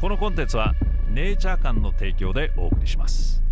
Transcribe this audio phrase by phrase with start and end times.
[0.00, 0.74] このコンテンツは
[1.10, 3.42] ネイチャー館の提供でお送りします。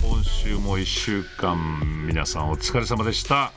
[0.00, 3.50] 今週も1週間皆さんお疲れ様でした。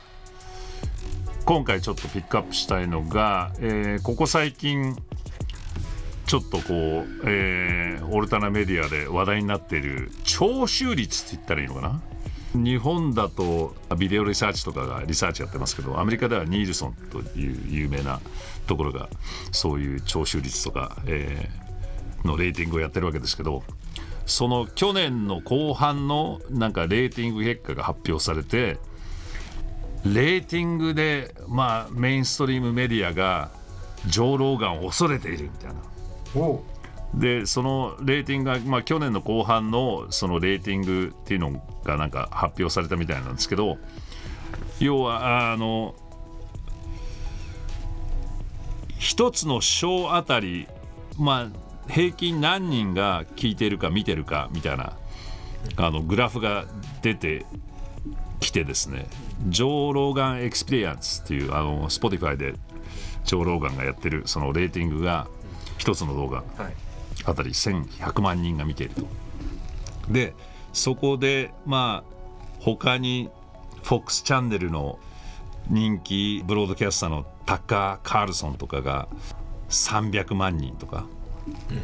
[1.44, 4.96] 今回ちょっとピックアップしたいのが、えーここ最近
[6.26, 12.02] ちょっとこう、えーオルタナメディアで話題になっている聴取率って言ったらいいのかな？
[12.54, 18.20] 日本だとビデオリサーチとかがリサーチやってますけどアメリカではニールソンという有名な
[18.68, 19.08] ところが
[19.50, 21.68] そういう聴取率とか、えー
[22.24, 23.62] のレーティングをやってるわけですけど
[24.26, 28.78] その去年の後半のなんかレーティング結果が発表されて
[30.04, 33.50] レーティングでまあメインストリームメディアが
[34.06, 35.80] ジョー・ローガンを恐れているみたいな。
[36.40, 36.62] お
[37.14, 43.78] でそのレーティングが、まあ、去年の後半のそのレーティングっていうのがなんか発表されたみたいなんですけど
[44.78, 45.94] 要はあの
[48.98, 50.66] 一つの章あたり
[51.18, 54.96] まあ平均何人が聞いてるか見てるかみたいな
[55.76, 56.64] あのグラフが
[57.02, 57.46] 出て
[58.40, 59.06] きてですね
[59.48, 62.54] ジョー・ローガン・エクスペリエンスっていうあの Spotify で
[63.24, 65.28] ジョー・ローガンがやってるそのレーティングが
[65.78, 66.88] 一つの動画はい
[67.24, 69.06] あたり1100万人が見ていると。
[70.08, 70.34] で
[70.72, 72.14] そこでまあ
[72.60, 73.28] 他に
[73.82, 74.98] FOX チャンネルの
[75.68, 79.08] 人気ブロードキャスターのタッカー・カールソンとかが
[79.70, 81.06] 300万人とか、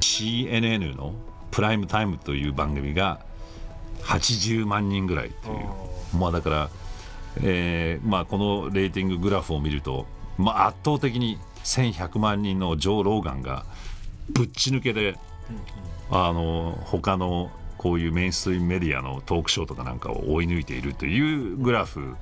[0.00, 1.14] CNN の
[1.50, 3.20] プライムタイムという番組が
[4.02, 6.18] 80万人ぐらいという。
[6.18, 6.70] まあだから、
[7.42, 10.04] えーまあ、このレーティンググラフを見ると、
[10.36, 13.64] まあ、圧倒的に1100万人のジョー・ローガンが
[14.28, 15.16] ぶっち抜けで、
[16.10, 22.16] あの他のこういうメインストリームメディアのトークショーとかなんかを追い抜いているというグラフ。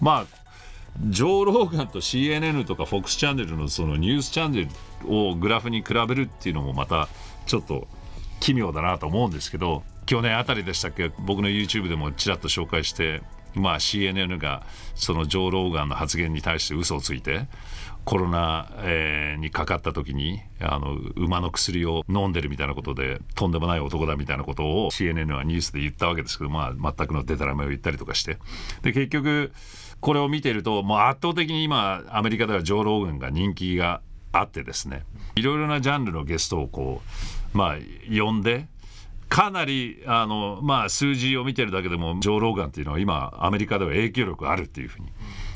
[0.00, 0.41] まあ
[1.00, 4.68] ジョー・ローガンと CNN とか FOX チャンネルのそのニュースチャンネル
[5.08, 7.08] をグラフに比べるっていうのもまた
[7.46, 7.88] ちょっと
[8.40, 11.10] 奇妙だなと思うんですけど去年あたりでしたっけ？
[11.18, 13.22] 僕の YouTube でもちらっと紹介して、
[13.54, 17.46] まあ、CNN がそのジョー・ローガンの発言に対して嘘をついて
[18.04, 18.68] コロナ、
[19.38, 28.38] にかかった時にあの馬の薬を飲んでるみたいなことでとんでもない男だみたいなことを CNN はニュースで言ったわけですけど、まあ、全くのデタラメを言ったりとかして。
[28.82, 29.52] で結局
[30.02, 34.02] これを見てるともう圧倒的に今アメリカではジョー・ローガンが人気が
[34.32, 35.04] あってですね。
[35.36, 37.00] いろいろなジャンルのゲストをこ
[37.54, 37.76] うまあ
[38.10, 38.66] 呼んで
[39.28, 45.06] かなりあの、まあ、数字を見てるだけでもジョー・ローガンっていうのは今アメリカでは影響力あるっていうふうに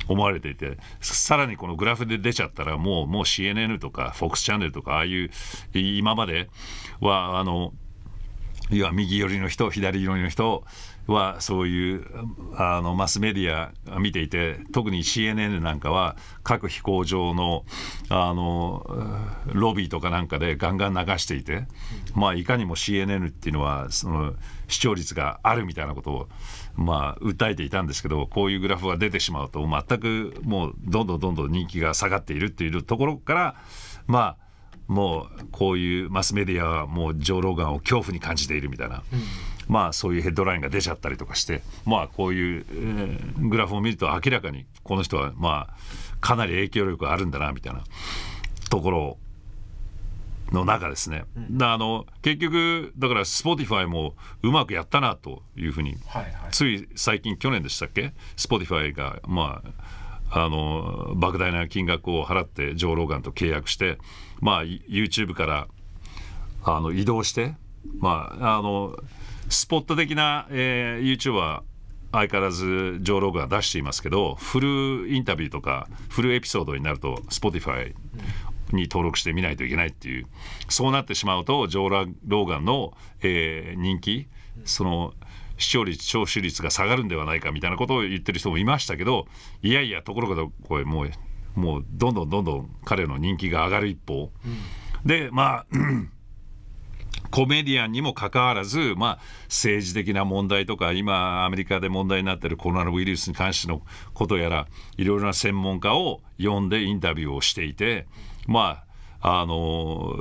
[0.08, 5.30] 思われていてさらにこのグラフで出ちゃったらもうもう CNN とか FOX チャンネルとかああいう
[5.74, 6.48] 今まで
[7.00, 7.74] はあの
[8.70, 10.64] いや右寄りの人左寄りの人
[11.06, 12.04] はそういう
[12.56, 17.64] あのマスメディア見ていて特に CNN なんかは各飛行場の
[18.08, 18.84] あの
[19.46, 21.66] ロビーとかなんかでガンガン流していて、
[22.14, 24.34] まあ、いかにも CNN っていうのはその
[24.68, 26.28] 視聴率があるみたいなことを、
[26.74, 33.54] まあ、訴えていたんですけどこういうグラフが出てしまうと全くもうどんどんどんどん人気が下がっているっていうところから
[34.06, 34.46] まあ
[34.88, 39.02] もうこういうマスメディアはもうジョー・ローガンを恐怖に感じているみたいな、
[39.68, 45.76] まあそういうヘッドラインが出ちゃったりとかしてまあこういう、えーグラフを見ると明らかにこの人はまあ
[46.20, 47.84] かなり影響力があるんだなみたいな
[48.70, 49.18] ところ
[50.52, 56.32] の中ですね、だあの結局だから Spotify もうまくやったなというふうにはいはい。
[56.52, 59.62] つい最近去年でしたっけ？Spotify がま
[60.30, 63.98] ああの莫大な金額を払ってジョー・ローガンと契約して
[64.40, 65.68] まあ YouTube から
[66.64, 67.54] あの移動して
[67.98, 68.96] まああの
[69.48, 71.62] スポット的な、えー、YouTube は
[72.12, 77.94] 相変わらずジョー・ローガンが出していますけどフルインタビューとかフルエピソードになると Spotify
[78.72, 80.26] に登録してみないといけないっていう
[80.68, 82.92] そうなってしまうとジョー・ラローガンの、
[83.22, 84.26] えー人気
[84.64, 85.12] その
[85.58, 89.26] 視聴率聴取率が下がるんではないかみたいなことを言ってる人もいましたけど
[89.62, 91.10] いやいやところがこれもう
[91.54, 94.30] もうどんどんどんどん彼の人気が上がる一方、
[95.06, 95.66] でまあ
[97.30, 103.82] コメディアンにもかかわらず、まあ、政治的な問題とか今アメリカで問題になっているコロナウイルスに関しての
[104.14, 108.06] ことやらいろいろな専門家を呼んでインタビューをしていて
[108.46, 108.82] ま
[109.20, 110.14] ああの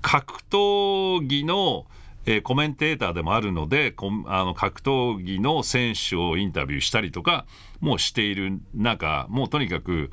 [0.00, 1.86] 格闘技の
[2.24, 3.94] えコメンテーターでもあるので
[4.26, 7.46] あの格闘技の選手をインタビューしたりとか
[7.80, 10.10] もしている中もうとにかく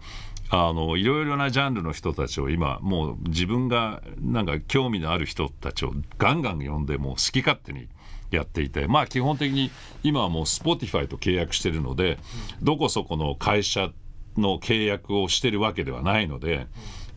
[0.49, 7.87] あのいろいろなジャンルの人たちを今もう自分がなんか興味のある人たちをガンガン呼んでもう好き勝手に
[8.31, 9.71] やっていてまあ基本的に
[10.03, 12.17] 今はもう Spotify と契約してるので
[12.61, 13.91] どこそこの会社
[14.37, 16.67] の契約をしてるわけではないので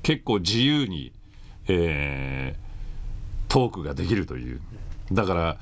[0.02, 1.12] 結構自由に
[1.68, 4.60] えー、トークができるという。
[5.12, 5.56] だから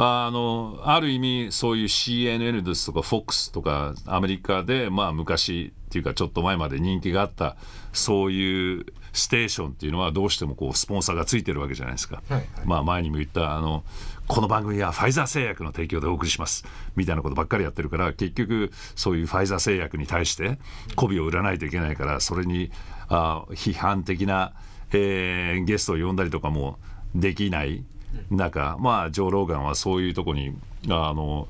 [0.00, 7.56] あのある意味そういう CNN ですとか FOX とかアメリカでまあ昔っていうかちょっと前まで人気があった
[7.92, 13.82] そういうステーションっていうのはどうしてもこうスポンサーがついてるわけじゃないですか、はいはい、まあ前にも言ったあの
[14.28, 16.64] この番組はファイザー製薬の提供でお送りします。
[16.94, 20.58] みたいなことばっかりやってるから結局そういうファイザー製薬に対して
[20.94, 22.70] 媚びを売らないといけないからそれに
[23.08, 24.52] あ批判的な、
[24.92, 26.78] えー、ゲストを呼んだりとかも
[27.14, 27.84] できない
[28.30, 30.54] 中、まあ、ジョー・ローガンはそういうとこに
[30.88, 31.48] あの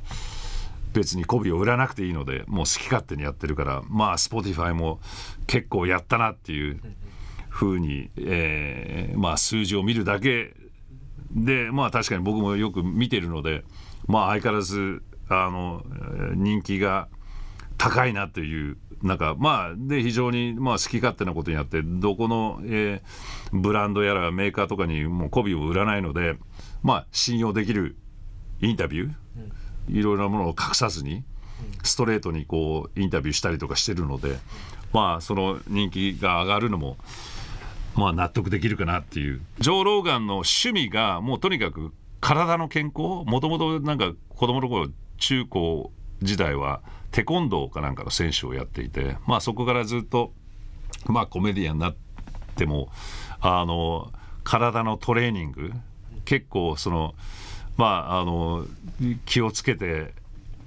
[0.92, 5.00] 別に媚びを売らなくていいのでもう好き勝手にやってるからまあスポティファイも
[5.46, 6.80] 結構やったなっていう
[7.48, 10.54] ふうに、えー、まあ、数字を見るだけ
[11.30, 13.64] でまあ確かに僕もよく見てるので
[14.06, 15.84] まあ相変わらずあの
[16.34, 17.08] 人気が
[17.76, 26.36] 高いなというなんかまあで非常にまあ好き勝手なことになってどこの、えー、ブランドやらメーカーとかにもう媚びを売らないので
[26.82, 27.96] まあ信用できる
[28.60, 31.22] インタビュー、いろいろなものを隠さずに
[31.84, 34.36] ストレートにこうインタビューしたりとかしてるので
[34.92, 36.96] まあその人気が上がるのも
[37.94, 39.40] まあ納得できるかなっていう。
[39.58, 43.24] ジョー・ローガンの趣味がもうとにかく体の健康？
[43.24, 45.92] もともとなんか子供の頃中高
[46.22, 50.32] 時代はテコンドーかなんかの選手をやっていて、まあ、そこからずっと、
[51.06, 51.96] まあ、コメディアンになっ
[52.56, 52.90] ても
[53.40, 54.12] あの
[54.44, 55.72] 体のトレーニング
[56.24, 57.14] 結構その、
[57.76, 58.66] まあ、あの
[59.24, 60.12] 気をつけて、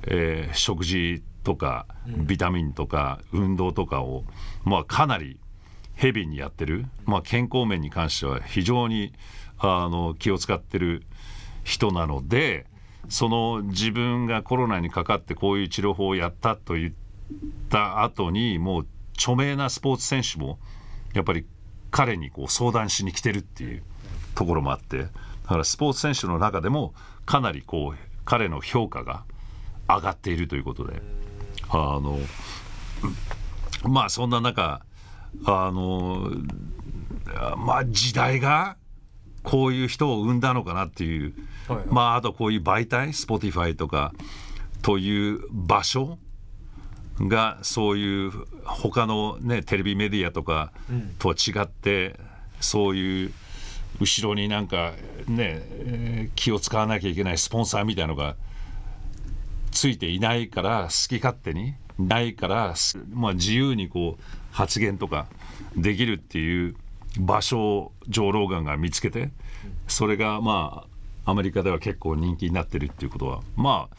[0.03, 4.23] えー、食事とかビタミンとか運動とかを、
[4.63, 5.39] まあ、かなり
[5.95, 9.13] ヘビーにやってる、まあ、健康面に関しては非常に
[9.59, 11.03] あの気を使ってる
[11.63, 12.65] 人なので
[13.09, 16.93] その自分がコロナにかかってこういう治療法をやったと言っ
[17.69, 20.59] た後にもう著名なスポーツ選手も
[21.13, 21.45] やっぱり
[21.89, 23.83] 彼にこう相談しに来てるっていう
[24.35, 25.09] ところもあってだ
[25.45, 26.93] からスポーツ選手の中でも
[27.25, 29.23] かなりこう彼の評価が
[29.87, 31.01] 上がっているということで
[31.69, 32.17] あの
[33.83, 34.81] まあそんな中
[35.45, 36.31] あの
[37.57, 38.77] まあ時代が
[39.43, 41.33] こういう人を生んだのかなっていう、
[41.67, 44.13] はいはい、まああとこういう媒体 Spotify とか
[44.81, 46.17] という場所
[47.19, 48.31] がそういう
[48.63, 50.71] 他のねテレビメディアとか
[51.19, 52.15] とは違って、うん、
[52.59, 53.33] そういう
[53.99, 54.93] 後ろになんか
[55.27, 58.35] ね気を使わなきゃいけないスポンサーみたいのが
[59.71, 62.73] ついていないから好き勝手にないから、
[63.13, 65.27] まあ、自由にこう発言とか
[65.75, 66.75] できるっていう
[67.19, 69.31] 場所をジョー・ローガンが見つけて
[69.87, 70.85] それがま
[71.25, 73.95] あアメリカでは結構人気になってるっていうことはまあ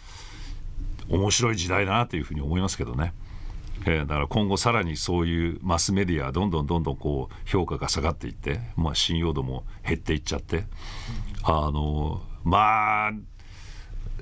[1.08, 3.12] 面白い時代だなというふうに思いますけどね。
[3.84, 10.66] えー、だから今後さらにそういうマスメディアどんどんどんどんこう評価が下がっていって、まあ、信用度も減っていっちゃって
[11.42, 13.12] あのまあ、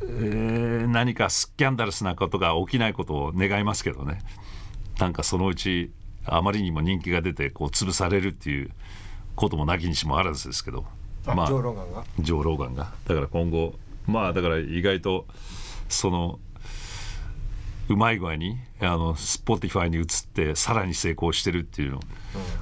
[0.01, 4.23] えー、何かスキャンダラスなことが起きないことを願いますけどね
[4.99, 5.91] なんかそのうち
[6.27, 8.71] あまりにも人気が出てこう潰されるっていう
[9.37, 10.85] こともなきにしもあらずですけど
[11.27, 12.05] まあジョー・ローガンが？
[12.21, 12.93] ジョー・ローガンが。
[13.07, 13.75] だから今後
[14.07, 15.27] まあだから意外と
[15.89, 16.39] その
[17.89, 21.99] うまい具合にあのスポティファイに移ってさらに成功してるっていう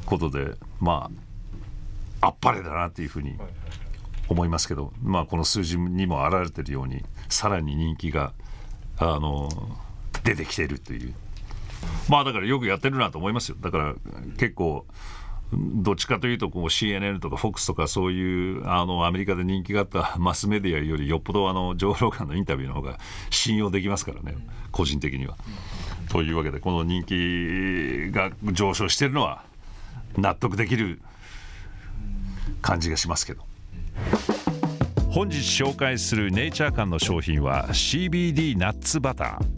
[0.06, 1.10] ことで、うん、ま
[2.20, 3.36] ああっぱれだなっていうふうに
[4.28, 8.32] 思いますけど、まあこの数字にも表れてるようにさらに人気が
[8.98, 9.48] あの
[10.24, 11.14] 出てきてるという
[12.08, 13.94] まあだからよくやってるなと思いますよだから
[14.38, 14.86] 結構
[15.52, 22.98] どっちかというとこう CNN とか FOX とかそういうあのアメリカで人気があった マスメディアよりよっぽどあのジョー・ローガンのインタビューの方が
[23.30, 24.36] 信用できますからね
[24.70, 25.36] 個人的には。
[26.10, 29.42] というわけでこの人気が上昇しているのは
[30.16, 31.00] 納得できる
[32.62, 33.44] 感じがしますけど。
[35.10, 39.57] 本日紹介するネイチャー館の商品は CBD ナッツバター。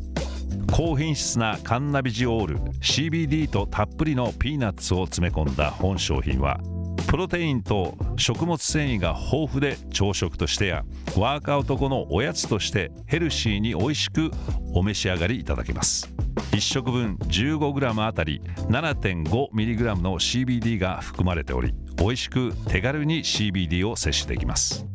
[0.73, 6.61] 高品質なカンナビジオール CBD とたっぷりのピーナッツを詰め込んだ本商品は
[7.09, 10.85] プロテインと食物繊維が豊富で朝食としてや
[11.17, 14.31] ワークアウト後のおやつとしてヘルシーに美味しく
[14.73, 16.09] お召し上がりいただけます。
[16.53, 24.87] 1食分 15g あたり 7.5mg の CBD が含まれており美味しく手軽に CBD を摂取できます。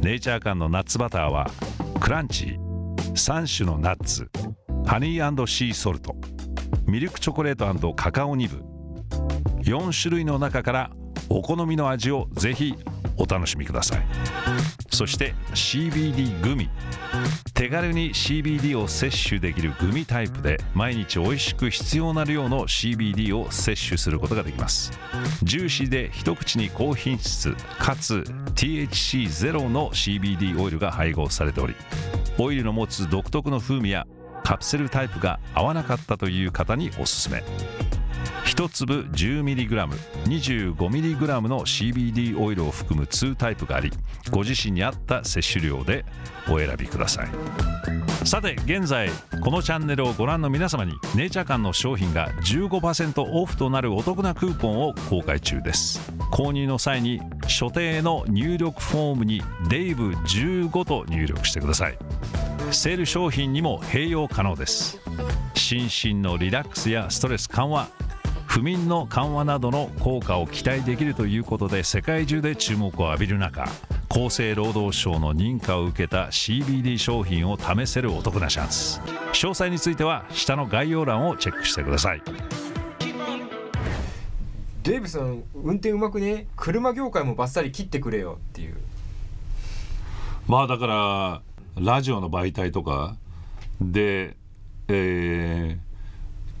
[0.00, 1.50] ネイチャー館のナッツバターは
[2.00, 2.68] クランチー
[3.12, 4.30] 3種のナッツ
[4.88, 6.16] ハニーシーソルト
[6.86, 8.64] ミルクチョコレートカカオニブ。
[9.60, 10.90] 4種類の中から
[11.28, 12.74] お好みの味をぜひ
[13.18, 14.06] お楽しみください。
[14.90, 16.70] そして CBD グミ。
[17.52, 24.90] 手軽に CBD を摂取できるグミタイプで毎日美味しく必要な量の CBD を摂取することができます。
[25.42, 31.76] ジューシーで一口に高品質かつ THC ゼロの CBD オイルが配合されており
[32.38, 34.06] オイルの持つ独特の風味や
[34.48, 37.44] カプセルタイプが合わなかったという方におすすめ。
[38.46, 39.90] 1粒 10mg、
[40.24, 43.92] 25mg の CBD オイルを含む2タイプがあり
[44.30, 46.06] ご自身に合った摂取量で
[46.50, 47.28] お選びください。
[48.26, 49.10] さて現在
[49.44, 56.00] このチャンネルをご覧の皆様にネイチャー館の商品が15%オフとなるお得なクーポンを公開中です。
[56.32, 61.98] 購入の際に所定の入力フォームにデイブ15と入力してください。
[62.70, 65.00] セール商品にも併用可能です。
[65.54, 67.88] 心身のリラックスやストレス緩和
[68.46, 73.64] 不眠の緩和などの効果を期待できるということで世界中で注目を浴びる中
[74.08, 79.00] 厚生労働省の認可を受けた CBD 商品を試せるお得なチャンス
[79.32, 82.22] 詳細については下の概要欄をチェックしてください。
[84.82, 86.46] デーブさん運転うまくね？
[86.56, 88.78] 車業界もバッサリ切ってくれよっていう。
[90.48, 91.42] まあだから
[91.76, 93.16] ラジオの媒体とか
[93.82, 94.34] で、
[94.88, 95.78] えー、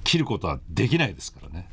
[0.04, 1.68] 切ることはできないですからね。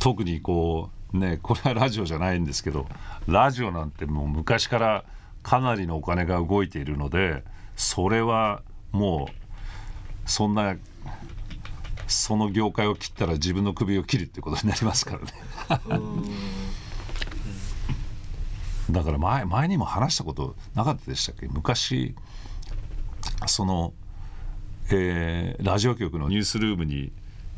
[0.00, 2.86] 特にこうねこれはラジオじゃないんですけど
[3.26, 5.04] ラジオなんてもう昔から
[5.42, 7.44] かなりのお金が動いているので
[7.76, 10.76] それはもうそんな
[12.06, 15.26] その業界を切ったら自分の首を切るってことになりますからね。
[18.90, 21.48] だから前前にも話したことなかったでしたっけ？
[21.48, 22.14] 昔
[23.46, 23.92] その、
[24.90, 27.10] えー、ラジオ局のニュースルームに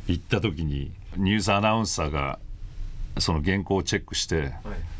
[0.07, 2.39] 行った時にニュースアナウンサーが
[3.19, 4.51] その原稿をチェックして、はい、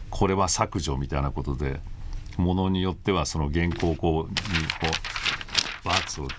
[0.10, 1.80] これは削除みたいなことで
[2.38, 4.36] ものによってはその原稿をこうにこ
[5.84, 6.30] うバーツをこ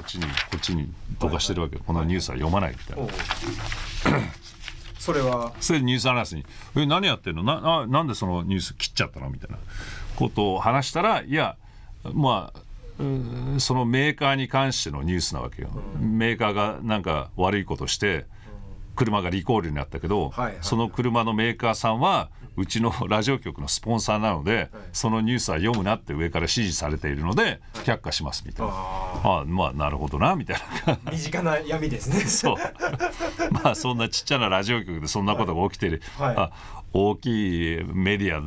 [0.00, 3.04] っちにこっちにどかしてるわけ、はいはい、このニュースは読まないみたい。
[3.04, 4.22] な。
[5.04, 6.46] それはそれでニュースアナウンスに
[6.76, 7.42] 「え何やってんの？
[7.42, 9.58] なななんでそのニュース切っちゃったの?」みたいな
[10.16, 11.56] ことを話したらいや
[12.14, 12.60] まあ
[13.58, 15.68] そのメーカーに関してのニュースなわけよ。
[16.00, 18.24] メーカーがなんか悪いことして
[18.94, 30.98] 車がリコールになったけど、はいはい、その車のメーカーさんはうちのラジオ局のスポンサーなので、はい、そのニュースは読むなって上から指示されているので却下しますみたいな、ああまあなるほどなみたいな。
[31.10, 32.20] 身近な闇ですね。
[32.26, 32.56] そう。
[33.50, 36.50] まあそんなちっちゃなラジオ局でそんなことが起きてる、はい、あ
[36.92, 38.46] 大きいメディア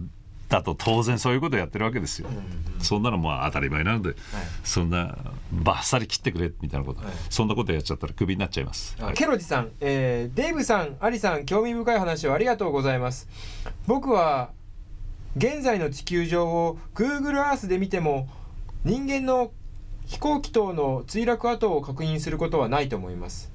[0.50, 4.18] だと当然そういうことをやってるわけですよ、うん、そんなのも当たり前なので、はい、
[4.64, 5.18] そんな
[5.52, 13.28] バッサリ切ってくれみたいなこと、はい、そんなことやっちゃったらクビになっちゃいます、はい、ケロジさん、えー、デイブさんアリさん興味深い話をありがとうございます。
[13.88, 14.52] 僕は
[15.36, 18.28] 現在の地球上を Google Earth で見ても
[18.84, 19.52] 人間の
[20.06, 23.52] 飛行機等の墜落跡を確認することはないと思います。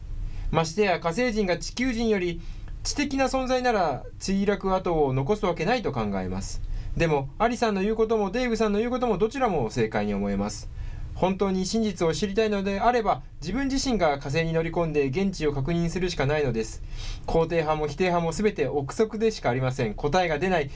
[0.52, 2.40] ましてや火星人が地球人より
[2.82, 6.60] 知的な存在なら墜落跡を残すわけないと考えます
[6.96, 10.68] でもアリさんの言うこともデイブさんの言うこともどちらも正解に思えます。
[11.14, 16.82] 本当に真実を知りたいのであれば自分自身が火星に乗り込んで現地を確認するしかないのです。
[17.26, 19.94] 肯定派も否定派も全て憶測でしかありません。
[19.94, 20.70] 答えが出ない。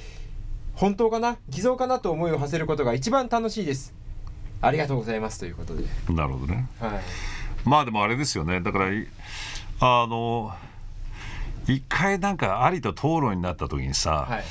[0.75, 1.38] 本当かな？
[1.49, 3.94] 偽造かなと思いを馳せることが一番楽しいです。
[4.61, 5.40] ありがとうございます。
[5.40, 5.85] ということで。
[6.11, 7.00] なるほどね、はい、
[7.64, 8.61] まあでもあれですよね。
[8.61, 8.87] だから
[9.80, 10.52] あの
[11.66, 14.44] 一回なんかありと討論になった時にさ、はい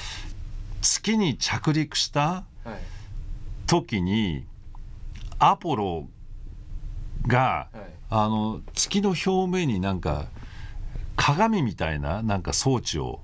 [0.86, 2.46] 月に着陸した
[3.66, 4.46] 時に
[5.40, 6.08] アポロ
[7.28, 7.68] が、
[8.10, 10.28] あの月の表面になんか
[11.16, 13.22] 鏡みたいななんか装置を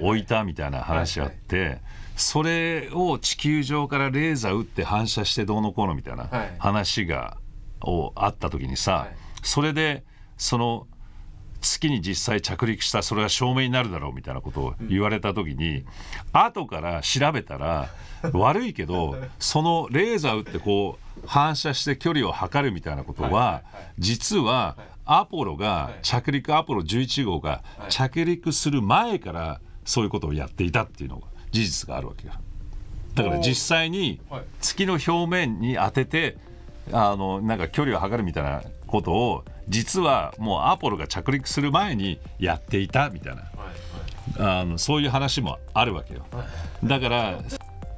[0.00, 1.80] 置いたみたいな話あって、
[2.16, 6.28] それを地球上からレーザー撃って反射してどうのこうのみたいな
[6.58, 7.38] 話が、
[7.80, 9.06] をあった時にさ、
[9.44, 10.02] それで
[10.36, 10.88] その
[11.60, 15.86] 月に実際着陸したそれが証明になるだろうみたいなことを言われた時に、うん、
[16.32, 17.88] 後から調べたら
[18.32, 23.62] 悪いけどそのレーザー打ってこう反射して距離を測るみたいなことは
[23.98, 32.34] 実はアポロが着陸アポロ11号が着陸する前からそういうことをやっていたっていうのが事実があるわけよ。
[33.14, 34.20] だから実際に
[34.60, 36.36] 月の表面に当てて
[36.92, 46.24] あのなんか距離を測るみたいなことを実はもうアポロが着陸する前にやっていたみたいな、あのそういう話もあるわけよ。
[46.84, 47.38] だから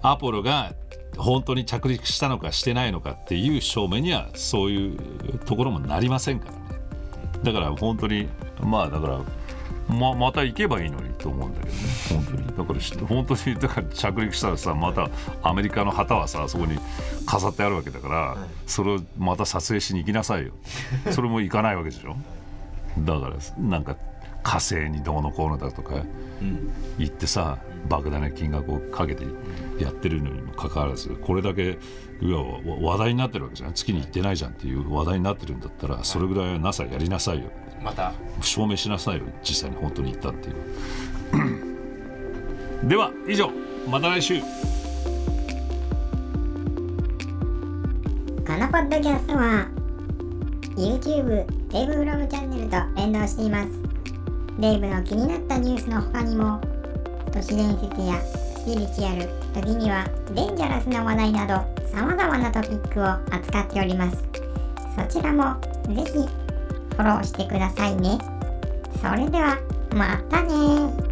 [0.02, 0.72] アポロが
[1.16, 6.58] 本当に着陸したのかしてないのかっていう証明にはそういうところもなりませんからね。
[7.42, 8.28] だから本当に
[8.62, 9.20] まあだから
[9.90, 11.82] ままた行けばいいのにと思うんだけどね。
[12.08, 12.46] 本当に。
[12.56, 15.10] だからし本当にだから着陸したらさまた
[15.42, 16.78] アメリカの旗はさそこに
[17.26, 20.52] 飾ってあるわけだから、それをまた撮影しに行きなさいよ。
[21.10, 22.16] それも行かないわけでしょ。
[22.98, 23.96] だからなんか
[24.42, 26.04] 火星にどうのこうのだとか
[26.42, 26.70] うん。
[26.98, 29.24] 行ってさ莫大な金額をかけて
[29.78, 31.78] やってるのにもかかわらずこれだけ
[32.20, 37.50] うわわ話題になってるわけじゃん月に行ってないじゃんっていう話題になってるんだったらそれぐらいは NASA やりなさいよ。
[37.82, 38.12] また。
[38.42, 39.24] 証明しなさいよ。
[39.42, 40.56] 実際に本当に行ったっていう。
[42.88, 43.50] では以上。
[43.88, 44.40] また来週。
[44.40, 44.44] こ
[48.56, 49.68] のポッドキャストは
[50.76, 53.89] YouTube デイブフロムチャンネルと連動しています
[54.60, 56.60] デイブの気になったニュースの他にも
[57.32, 61.54] 都市伝説やスピリチュアル時にはデンジャラスな話題など
[61.88, 64.22] さまざまなトピックを扱っております。
[64.94, 68.18] そちらも是非フォローしてくださいね。
[69.00, 69.58] それでは
[69.94, 71.09] またね